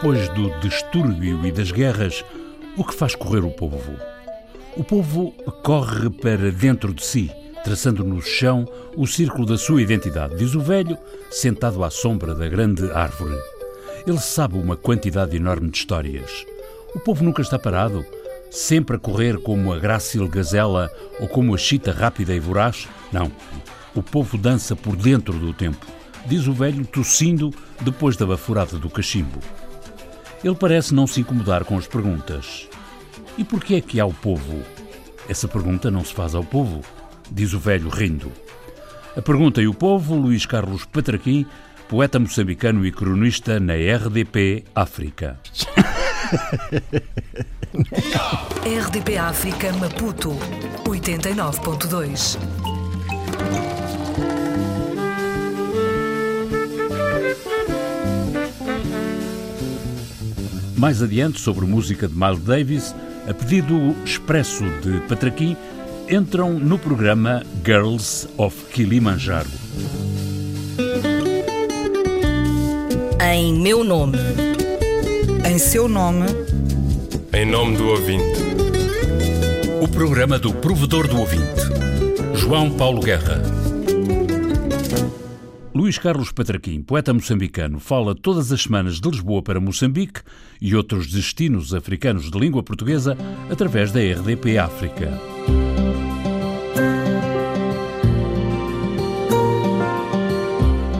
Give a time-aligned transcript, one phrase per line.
[0.00, 2.24] Depois do distúrbio e das guerras,
[2.74, 3.92] o que faz correr o povo?
[4.74, 7.30] O povo corre para dentro de si,
[7.62, 8.66] traçando no chão
[8.96, 10.96] o círculo da sua identidade, diz o velho,
[11.30, 13.36] sentado à sombra da grande árvore.
[14.06, 16.46] Ele sabe uma quantidade enorme de histórias.
[16.94, 18.02] O povo nunca está parado,
[18.50, 22.88] sempre a correr como a grácil gazela ou como a chita rápida e voraz?
[23.12, 23.30] Não.
[23.94, 25.84] O povo dança por dentro do tempo,
[26.24, 29.40] diz o velho, tossindo depois da baforada do cachimbo.
[30.42, 32.68] Ele parece não se incomodar com as perguntas.
[33.36, 34.62] E por que é que há o povo?
[35.28, 36.80] Essa pergunta não se faz ao povo,
[37.30, 38.32] diz o velho rindo.
[39.16, 41.46] A pergunta e o povo, Luís Carlos Patraquim,
[41.88, 45.38] poeta moçambicano e cronista na RDP África.
[48.64, 50.30] RDP África Maputo
[50.84, 52.38] 89.2
[60.80, 62.94] Mais adiante, sobre música de Miles Davis,
[63.28, 65.54] a pedido expresso de Patraquim,
[66.08, 69.50] entram no programa Girls of Kilimanjaro.
[73.30, 74.16] Em meu nome.
[75.46, 76.24] Em seu nome.
[77.34, 78.40] Em nome do ouvinte.
[79.82, 81.60] O programa do provedor do ouvinte.
[82.34, 83.42] João Paulo Guerra.
[85.80, 90.20] Luís Carlos Patraquim, poeta moçambicano, fala todas as semanas de Lisboa para Moçambique
[90.60, 93.16] e outros destinos africanos de língua portuguesa
[93.50, 95.10] através da RDP África.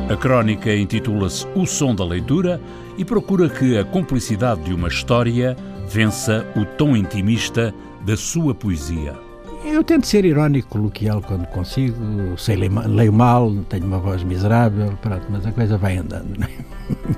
[0.09, 2.59] A crónica intitula-se O Som da Leitura
[2.97, 5.59] e procura que a cumplicidade de uma história
[5.93, 7.75] vença o tom intimista
[8.07, 9.30] da sua poesia.
[9.65, 15.27] Eu tento ser irónico, coloquial quando consigo, sei, leio mal, tenho uma voz miserável, pronto,
[15.29, 16.51] mas a coisa vai andando, não é?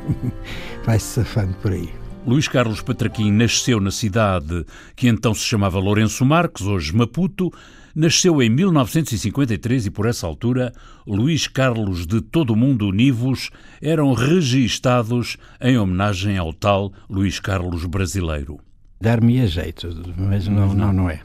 [0.84, 1.88] vai-se safando por aí.
[2.26, 4.64] Luís Carlos Patraquim nasceu na cidade
[4.94, 7.52] que então se chamava Lourenço Marques, hoje Maputo.
[7.94, 10.72] Nasceu em 1953 e, por essa altura,
[11.06, 13.50] Luís Carlos de Todo o Mundo Univos
[13.82, 18.58] eram registados em homenagem ao tal Luís Carlos brasileiro.
[19.00, 21.20] Dar-me a jeito, mas não, não, não é.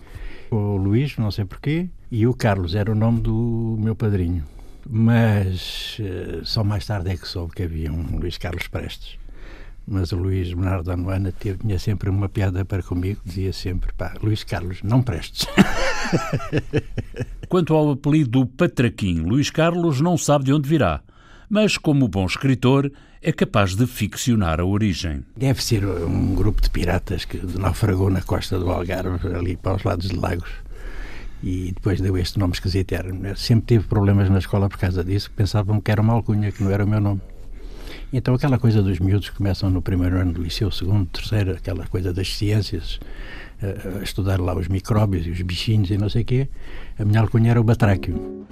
[0.50, 4.44] O Luís, não sei porquê, e o Carlos era o nome do meu padrinho.
[4.90, 9.18] Mas uh, só mais tarde é que soube que havia um Luís Carlos Prestes.
[9.86, 14.44] Mas o Luís Bernardo Anuana tinha sempre uma piada para comigo, dizia sempre, pá, Luís
[14.44, 15.48] Carlos, não prestes.
[17.48, 21.02] Quanto ao apelido Patraquim, Luís Carlos não sabe de onde virá,
[21.50, 22.92] mas como bom escritor
[23.22, 25.24] é capaz de ficcionar a origem.
[25.36, 29.84] Deve ser um grupo de piratas que naufragou na costa do Algarve, ali para os
[29.84, 30.50] lados de Lagos,
[31.44, 32.94] e depois deu este nome esquisito.
[33.36, 36.72] Sempre tive problemas na escola por causa disso, pensavam que era uma alcunha, que não
[36.72, 37.22] era o meu nome.
[38.12, 41.86] Então aquela coisa dos miúdos que começam no primeiro ano do liceu, segundo, terceiro, aquela
[41.88, 43.00] coisa das ciências,
[43.62, 46.50] a, estudar lá os micróbios e os bichinhos e não sei o quê,
[46.98, 48.46] a minha alcunha era o batráquio.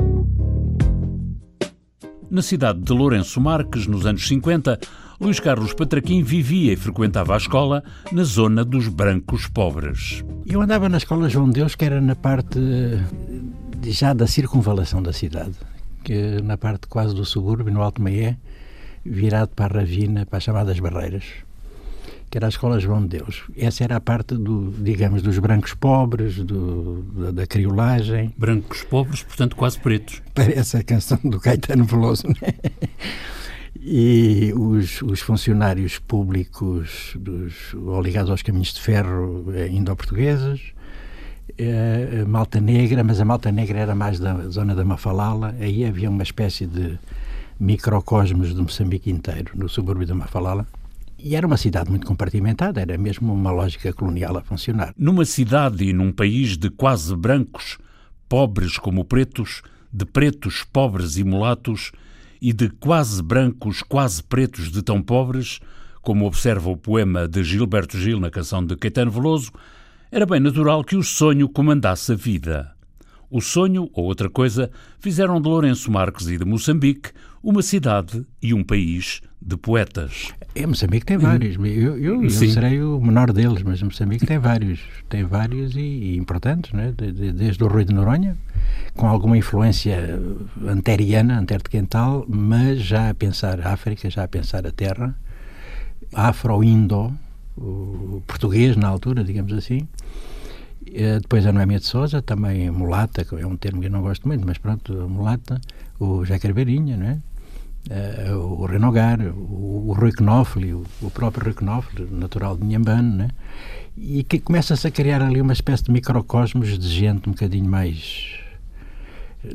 [2.29, 4.79] Na cidade de Lourenço Marques, nos anos 50,
[5.21, 10.23] Luís Carlos Patraquim vivia e frequentava a escola na zona dos brancos pobres.
[10.45, 12.59] Eu andava na escola João Deus, que era na parte
[13.83, 15.53] já da circunvalação da cidade,
[16.03, 18.37] que na parte quase do subúrbio, no Alto Maié,
[19.05, 21.44] virado para a Ravina, para as chamadas Barreiras
[22.29, 23.43] que era a Escola João de Deus.
[23.55, 28.33] Essa era a parte, do, digamos, dos brancos pobres, do, da, da, criolagem.
[28.37, 30.21] Brancos pobres, portanto quase pretos.
[30.33, 32.53] Parece a canção do Caetano Veloso, né?
[33.79, 40.73] E os, os, funcionários públicos dos, ou ligados aos caminhos de ferro eh, indo-portugueses,
[41.57, 45.85] eh, a malta negra, mas a malta negra era mais da zona da Mafalala, aí
[45.85, 46.97] havia uma espécie de
[47.59, 50.65] microcosmos de Moçambique inteiro, no subúrbio da Mafalala,
[51.17, 54.93] e era uma cidade muito compartimentada, era mesmo uma lógica colonial a funcionar.
[54.97, 57.77] Numa cidade e num país de quase brancos,
[58.27, 61.91] pobres como pretos, de pretos pobres e mulatos,
[62.41, 65.59] e de quase brancos, quase pretos de tão pobres,
[66.01, 69.51] como observa o poema de Gilberto Gil na canção de Caetano Veloso,
[70.11, 72.74] era bem natural que o sonho comandasse a vida.
[73.35, 77.09] O sonho, ou outra coisa, fizeram de Lourenço Marques e de Moçambique
[77.43, 80.33] uma cidade e um país de poetas.
[80.55, 81.57] É, Moçambique tem vários.
[81.57, 84.79] Eu, eu, eu serei o menor deles, mas Moçambique tem vários.
[85.09, 86.93] Tem vários e, e importantes, né?
[86.97, 88.37] De, de, desde o Rui de Noronha,
[88.95, 90.17] com alguma influência
[90.65, 95.13] anteriana, anterdequental, mas já a pensar a África, já a pensar a terra,
[96.13, 97.13] afro-indo,
[98.25, 99.85] português na altura, digamos assim.
[100.87, 104.01] Eh, depois a Noémia de Souza, também mulata, que é um termo que eu não
[104.01, 105.59] gosto muito, mas pronto, mulata,
[105.99, 107.19] o Jacarveirinha, não é?
[107.87, 113.15] Uh, o Renogar, o, o Rui Knopfli, o, o próprio Rui Knopfli, natural de Nhambane,
[113.15, 113.27] né?
[113.97, 118.39] e que começa-se a criar ali uma espécie de microcosmos de gente um bocadinho mais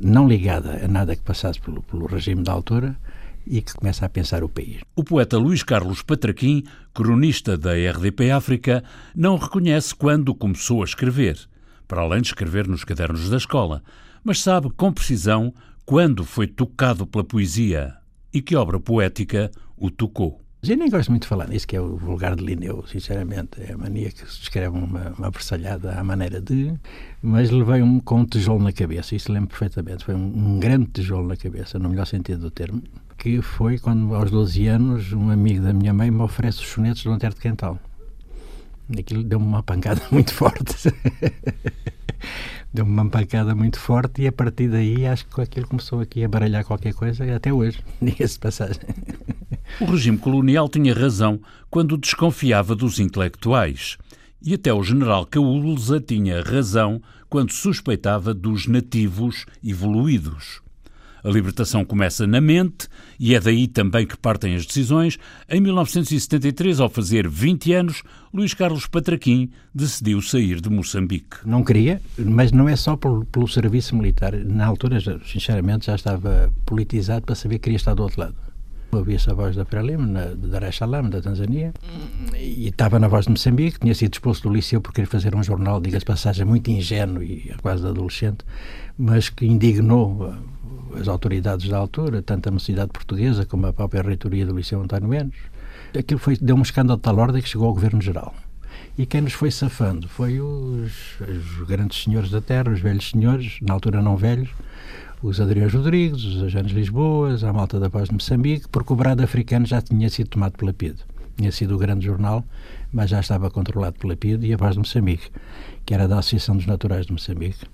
[0.01, 2.97] não ligada a nada que passasse pelo, pelo regime da altura
[3.51, 4.81] e que começa a pensar o país.
[4.95, 6.63] O poeta Luís Carlos Patraquim,
[6.95, 11.37] cronista da RDP África, não reconhece quando começou a escrever,
[11.89, 13.83] para além de escrever nos cadernos da escola,
[14.23, 15.53] mas sabe com precisão
[15.85, 17.97] quando foi tocado pela poesia
[18.33, 20.41] e que obra poética o tocou.
[20.63, 23.63] Eu nem gosto muito de falar nisso, que é o vulgar de Linneu, sinceramente.
[23.63, 26.75] É a mania que se escreve uma, uma versalhada à maneira de.
[27.23, 30.05] Mas levei-me com um tijolo na cabeça, isso lembro perfeitamente.
[30.05, 32.83] Foi um, um, grande tijolo na cabeça, no melhor sentido do termo.
[33.21, 37.05] Que foi quando, aos 12 anos, um amigo da minha mãe me oferece os sonetos
[37.05, 37.79] do Antero de Quental.
[38.99, 40.91] Aquilo deu-me uma pancada muito forte.
[42.73, 46.29] deu-me uma pancada muito forte e a partir daí acho que aquilo começou aqui a
[46.31, 48.81] baralhar qualquer coisa até hoje, diga-se passagem.
[49.79, 51.39] O regime colonial tinha razão
[51.69, 53.99] quando desconfiava dos intelectuais.
[54.43, 60.63] E até o general Caúlza tinha razão quando suspeitava dos nativos evoluídos.
[61.23, 62.89] A libertação começa na mente
[63.19, 65.19] e é daí também que partem as decisões.
[65.49, 68.03] Em 1973, ao fazer 20 anos,
[68.33, 71.39] Luís Carlos Patraquim decidiu sair de Moçambique.
[71.45, 74.33] Não queria, mas não é só pelo, pelo serviço militar.
[74.33, 78.51] Na altura, sinceramente, já estava politizado para saber que queria estar do outro lado.
[78.93, 80.07] Ouvia-se a voz da Frelimo,
[80.37, 81.73] de Dar es Salaam, da Tanzânia,
[82.35, 85.43] e estava na voz de Moçambique, tinha sido expulso do liceu por querer fazer um
[85.45, 88.45] jornal, diga-se passagem, muito ingênuo e quase adolescente,
[88.99, 90.35] mas que indignou
[90.99, 95.09] as autoridades da altura, tanto a mocidade portuguesa como a própria reitoria do Liceu António
[95.09, 95.37] Menos.
[95.99, 98.35] Aquilo foi, deu um escândalo de tal ordem que chegou ao Governo Geral.
[98.97, 103.59] E quem nos foi safando foi os, os grandes senhores da terra, os velhos senhores,
[103.63, 104.51] na altura não velhos,
[105.23, 109.23] os Adrianos Rodrigues, os Ajanes Lisboas, a malta da Paz de Moçambique, porque o brado
[109.23, 110.99] africano já tinha sido tomado pela PIDE.
[111.37, 112.45] Tinha sido o grande jornal,
[112.93, 115.31] mas já estava controlado pela PIDE e a Paz de Moçambique,
[115.85, 117.67] que era da Associação dos Naturais de Moçambique,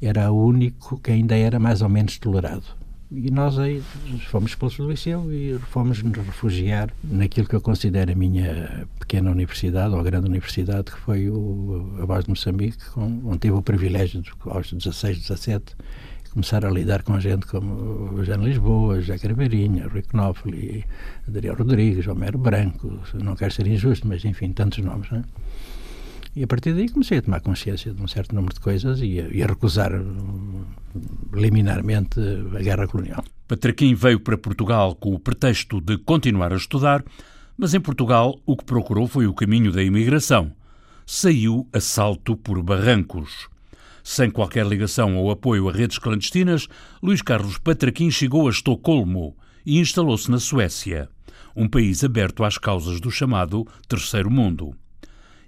[0.00, 2.64] era o único que ainda era mais ou menos tolerado.
[3.10, 3.80] E nós aí
[4.30, 9.30] fomos expulsos do liceu e fomos nos refugiar naquilo que eu considero a minha pequena
[9.30, 14.22] universidade, ou grande universidade, que foi o, a Voz de Moçambique, onde tive o privilégio,
[14.22, 15.76] de, aos 16, 17,
[16.32, 20.84] começar a lidar com gente como o Jane Lisboa, José Ribeirinha, Rui Knopfli,
[21.28, 25.22] Adriano Rodrigues, Homero Branco, não quero ser injusto, mas enfim, tantos nomes, não é?
[26.36, 29.18] E a partir daí comecei a tomar consciência de um certo número de coisas e
[29.18, 30.66] a, e a recusar hum,
[31.32, 32.20] liminarmente
[32.54, 33.24] a guerra colonial.
[33.48, 37.02] Patraquim veio para Portugal com o pretexto de continuar a estudar,
[37.56, 40.52] mas em Portugal o que procurou foi o caminho da imigração.
[41.06, 43.48] Saiu a salto por barrancos.
[44.04, 46.68] Sem qualquer ligação ou apoio a redes clandestinas,
[47.02, 49.34] Luís Carlos Patraquim chegou a Estocolmo
[49.64, 51.08] e instalou-se na Suécia,
[51.56, 54.76] um país aberto às causas do chamado Terceiro Mundo.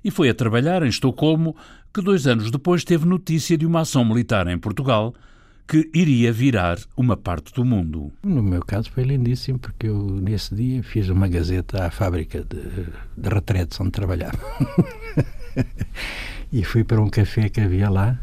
[0.09, 1.55] E foi a trabalhar em Estocolmo
[1.93, 5.15] que dois anos depois teve notícia de uma ação militar em Portugal
[5.69, 8.11] que iria virar uma parte do mundo.
[8.23, 12.87] No meu caso foi lindíssimo, porque eu nesse dia fiz uma gazeta à fábrica de,
[13.19, 14.39] de retretes onde trabalhava.
[16.51, 18.19] e fui para um café que havia lá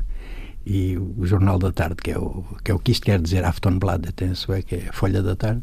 [0.65, 3.46] e o Jornal da Tarde, que é o que, é o que isto quer dizer,
[3.46, 5.62] Aftonbladet em sueco, é a Folha da Tarde,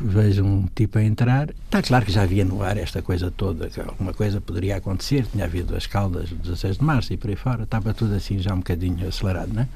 [0.00, 1.50] vejo um tipo a entrar.
[1.50, 5.26] Está claro que já havia no ar esta coisa toda, que alguma coisa poderia acontecer,
[5.26, 8.52] tinha havido as caldas 16 de março e por aí fora, estava tudo assim já
[8.52, 9.68] um bocadinho acelerado, né?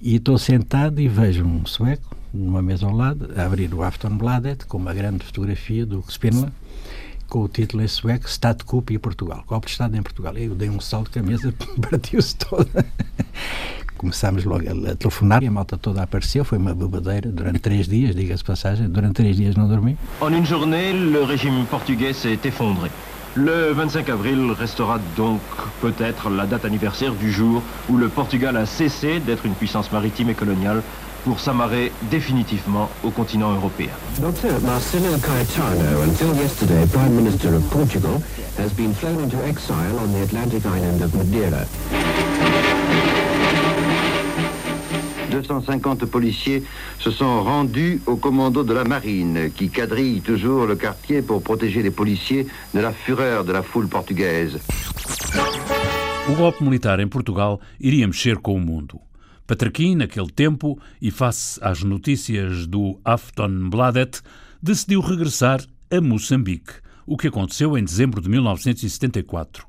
[0.00, 4.66] E estou sentado e vejo um sueco, numa mesa ao lado, a abrir o Aftonbladet,
[4.66, 6.50] com uma grande fotografia do Spindler,
[7.28, 9.44] com o título em sueco Estado de Cupa e Portugal.
[9.46, 10.36] Golpe de Estado em Portugal.
[10.36, 12.84] Eu dei um salto a mesa partiu-se toda.
[13.96, 16.44] Começámos logo a, a, telefonar e a malta toda apareceu.
[16.44, 18.88] Foi uma bobadeira durante três dias, diga-se passagem.
[18.88, 19.96] Durante três dias não dormi.
[20.20, 22.90] En une journée, le régime portugais s'est effondré.
[23.34, 25.40] Le 25 avril restera donc
[25.82, 30.30] peut-être la date anniversaire du jour où le Portugal a cessé d'être une puissance maritime
[30.30, 30.82] et coloniale
[31.24, 33.90] pour s'amarrer définitivement au continent européen.
[34.20, 34.60] Dr.
[34.64, 38.22] Marcelo Caetano, until yesterday Prime Minister of Portugal,
[38.58, 41.66] has been flown into exile on the Atlantic island of Madeira.
[45.42, 46.62] 250 policiers
[46.98, 51.82] se sont rendus au commando de la marine qui quadrille toujours le quartier pour protéger
[51.82, 54.58] les policiers de la fureur de la foule portugaise.
[56.28, 59.00] O golpe militar em Portugal iria mexer com o mundo.
[59.46, 64.20] Patraquim, naquele tempo, e face às notícias do Aftonbladet,
[64.60, 66.72] decidiu regressar a Moçambique,
[67.06, 69.64] o que aconteceu em dezembro de 1974.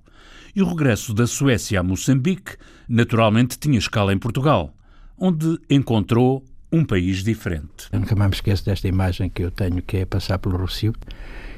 [0.56, 2.58] E o regresso da Suécia a Moçambique
[2.90, 4.74] naturalmente tinha escala em Portugal,
[5.20, 7.88] onde encontrou um país diferente.
[7.92, 10.94] Eu nunca mais me esqueço desta imagem que eu tenho, que é passar pelo Rocio,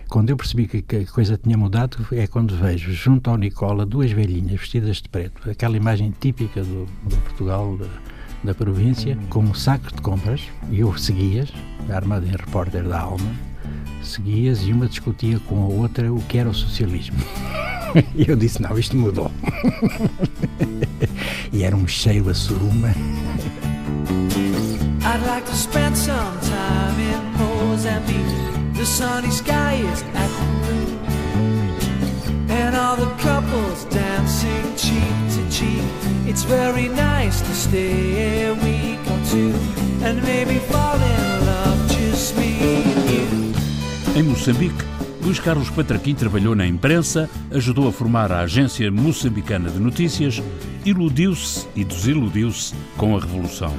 [0.08, 3.86] quando eu percebi que, que, a coisa tinha mudado é quando vejo junto ao Nicola
[3.86, 7.88] duas velhinhas vestidas de preto, aquela imagem típica do, do Portugal da,
[8.44, 11.54] da província, com um saco de compras, e eu seguias,
[11.90, 13.32] armado em repórter da alma,
[14.02, 17.18] seguias e uma discutia com a outra o que era o socialismo.
[18.16, 19.32] e eu disse, não, isto mudou.
[21.54, 22.94] e era um cheiro a suruma.
[25.12, 28.76] I'd like to spend some time in Mozambique.
[28.78, 30.30] The sunny sky is at
[32.48, 35.82] And all the couples dancing cheek to cheek.
[36.28, 39.52] It's very nice to stay a week or two.
[40.06, 44.20] And maybe fall in love, just me and you.
[44.20, 44.86] Em Moçambique,
[45.24, 50.40] Luís Carlos Patraquim trabalhou na imprensa, ajudou a formar a Agência Moçambicana de Notícias,
[50.86, 53.74] iludiu-se e desiludiu-se com a Revolução.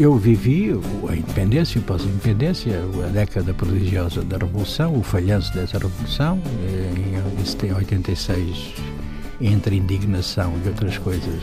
[0.00, 0.70] Eu vivi
[1.10, 7.74] a independência, o pós-independência, a década prodigiosa da Revolução, o falhanço dessa Revolução, em, em
[7.74, 8.76] 86,
[9.42, 11.42] entre indignação e outras coisas,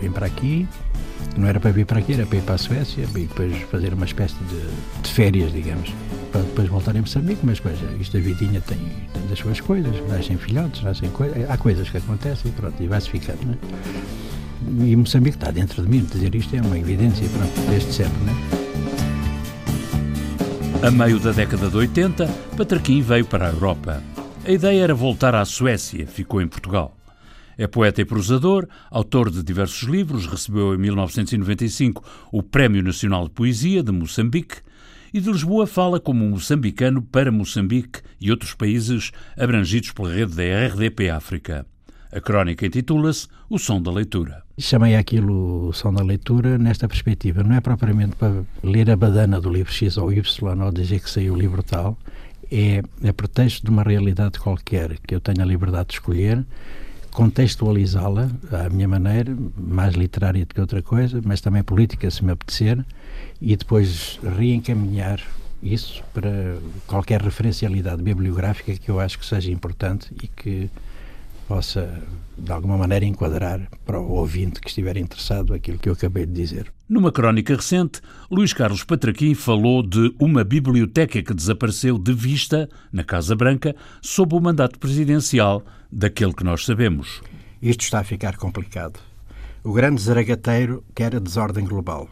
[0.00, 0.68] vim para aqui.
[1.36, 3.92] Não era para vir para aqui, era para ir para a Suécia, para depois fazer
[3.92, 5.92] uma espécie de, de férias, digamos,
[6.30, 9.96] para depois voltar em Moçambique, mas pois, isto a vidinha tem, tem as suas coisas,
[10.08, 14.23] nascem filhotes, nascem coisas, há coisas que acontecem e pronto, e vai-se ficando, não é?
[14.78, 16.04] E Moçambique está dentro de mim.
[16.04, 18.64] Dizer isto é uma evidência, pronto, desde sempre, não é?
[20.86, 24.02] A meio da década de 80, Patraquim veio para a Europa.
[24.44, 26.94] A ideia era voltar à Suécia, ficou em Portugal.
[27.56, 33.30] É poeta e prosador, autor de diversos livros, recebeu em 1995 o Prémio Nacional de
[33.30, 34.56] Poesia de Moçambique
[35.14, 40.66] e de Lisboa fala como moçambicano para Moçambique e outros países abrangidos pela rede da
[40.66, 41.64] RDP África.
[42.12, 44.43] A crónica intitula-se O Som da Leitura.
[44.56, 47.42] Chamei aquilo o som da leitura nesta perspectiva.
[47.42, 51.10] Não é propriamente para ler a badana do livro X ou Y ou dizer que
[51.10, 51.98] saiu o livro tal.
[52.52, 56.44] É, é pretexto de uma realidade qualquer que eu tenho a liberdade de escolher,
[57.10, 62.30] contextualizá-la à minha maneira, mais literária do que outra coisa, mas também política, se me
[62.30, 62.84] apetecer,
[63.40, 65.20] e depois reencaminhar
[65.60, 70.70] isso para qualquer referencialidade bibliográfica que eu acho que seja importante e que
[71.46, 72.02] possa,
[72.36, 76.32] de alguma maneira, enquadrar para o ouvinte que estiver interessado aquilo que eu acabei de
[76.32, 76.72] dizer.
[76.88, 83.02] Numa crónica recente, Luís Carlos Patraquim falou de uma biblioteca que desapareceu de vista na
[83.02, 87.22] Casa Branca sob o mandato presidencial daquele que nós sabemos.
[87.62, 89.00] Isto está a ficar complicado.
[89.62, 92.08] O grande zaragateiro quer a desordem global.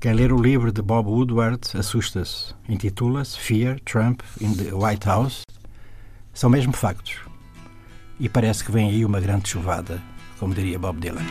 [0.00, 2.54] Quem ler o livro de Bob Woodward assusta-se.
[2.68, 5.42] Intitula-se Fear, Trump in the White House.
[6.32, 7.16] São mesmo factos.
[8.18, 10.00] E parece que vem aí uma grande chuvada,
[10.38, 11.24] como diria Bob Dylan.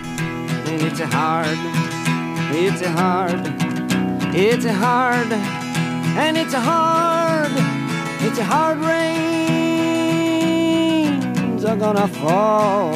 [0.85, 1.57] It's a hard,
[2.53, 3.47] it's a hard,
[4.35, 5.31] it's a hard,
[6.17, 7.51] and it's a hard,
[8.25, 9.23] it's a hard rains
[11.65, 12.91] are gonna fall.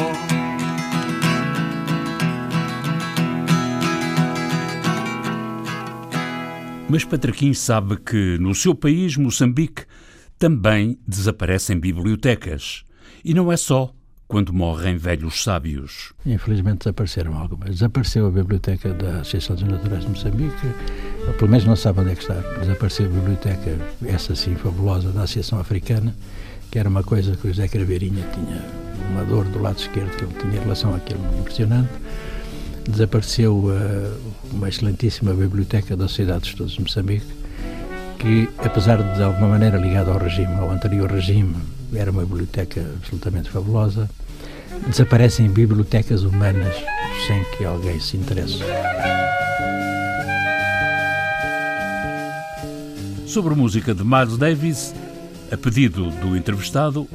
[6.89, 9.84] Mas Patraquim sabe que no seu país, Moçambique,
[10.39, 12.87] também desaparecem bibliotecas.
[13.24, 13.92] E não é só
[14.28, 16.14] quando morrem velhos sábios.
[16.26, 17.70] Infelizmente desapareceram algumas.
[17.70, 20.74] Desapareceu a biblioteca da Associação dos Naturais de Moçambique,
[21.38, 22.36] pelo menos não sabe onde é que está.
[22.60, 26.14] Desapareceu a biblioteca, essa sim, fabulosa, da Associação Africana,
[26.70, 28.62] que era uma coisa que o José Craveirinha tinha
[29.12, 31.90] uma dor do lado esquerdo, que ele tinha relação àquilo impressionante.
[32.90, 37.28] Desapareceu uh, uma excelentíssima biblioteca da Sociedade de Estudos de Moçambique,
[38.20, 41.56] que, apesar de de alguma maneira ligada ao regime, ao anterior regime,
[41.94, 44.10] era uma biblioteca absolutamente fabulosa.
[44.88, 46.75] Desaparecem bibliotecas humanas
[47.25, 48.60] sem que alguém se interesse.
[53.25, 54.94] Sobre música de Miles Davis,
[55.51, 57.08] a pedido do entrevistado,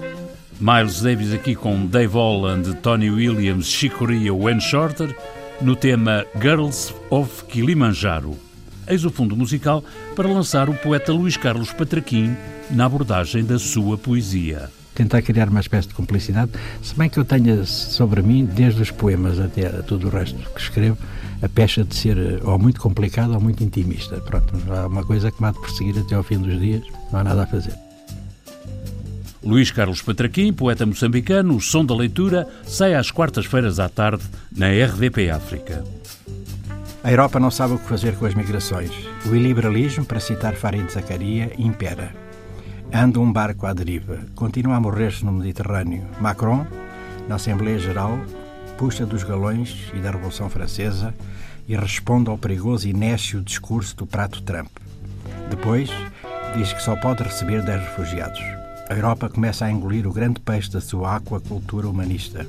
[0.60, 5.14] Miles Davis aqui com Dave Holland, Tony Williams, Chick Corea, Wayne Shorter,
[5.60, 8.51] no tema Girls of Kilimanjaro.
[8.86, 9.84] Eis o fundo musical
[10.16, 12.36] para lançar o poeta Luís Carlos Patraquim
[12.70, 14.70] na abordagem da sua poesia.
[14.94, 16.50] Tentar criar uma espécie de cumplicidade,
[16.82, 20.60] se bem que eu tenha sobre mim, desde os poemas até tudo o resto que
[20.60, 20.98] escrevo,
[21.40, 24.16] a pecha de ser eh, ou muito complicada ou muito intimista.
[24.20, 27.20] Pronto, há uma coisa que me há de perseguir até ao fim dos dias, não
[27.20, 27.74] há nada a fazer.
[29.42, 34.22] Luís Carlos Patraquim, poeta moçambicano, o som da leitura, sai às quartas-feiras à tarde
[34.54, 35.82] na RDP África.
[37.04, 38.92] A Europa não sabe o que fazer com as migrações.
[39.26, 42.14] O iliberalismo, para citar Farid Zacaria, impera.
[42.92, 44.20] Anda um barco à deriva.
[44.36, 46.06] Continua a morrer-se no Mediterrâneo.
[46.20, 46.64] Macron,
[47.28, 48.20] na Assembleia Geral,
[48.78, 51.12] puxa dos galões e da Revolução Francesa
[51.66, 54.70] e responde ao perigoso e nécio discurso do prato Trump.
[55.50, 55.90] Depois,
[56.56, 58.40] diz que só pode receber 10 refugiados.
[58.88, 62.46] A Europa começa a engolir o grande peixe da sua aquacultura humanista.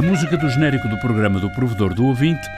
[0.00, 2.48] A música do genérico do programa do Provedor do Ouvinte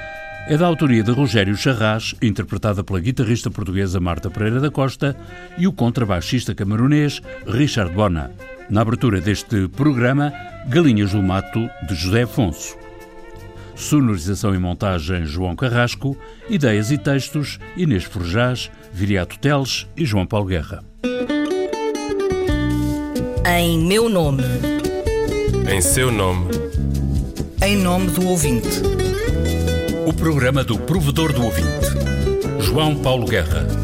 [0.46, 5.16] é da autoria de Rogério Charras, interpretada pela guitarrista portuguesa Marta Pereira da Costa
[5.58, 8.30] e o contrabaixista camerunês Richard Bona.
[8.70, 10.32] Na abertura deste programa,
[10.68, 12.76] Galinhas do Mato, de José Afonso.
[13.74, 16.16] Sonorização e montagem João Carrasco,
[16.48, 20.84] ideias e textos Inês Forjás, Viriato Teles e João Paulo Guerra.
[23.44, 24.44] Em meu nome.
[25.68, 26.71] Em seu nome.
[27.64, 28.82] Em nome do ouvinte.
[30.04, 31.86] O programa do provedor do ouvinte.
[32.58, 33.81] João Paulo Guerra.